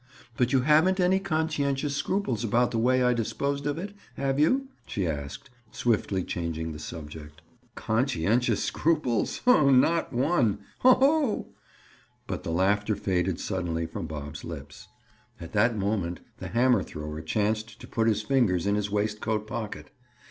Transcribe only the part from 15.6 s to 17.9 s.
moment the hammer thrower chanced to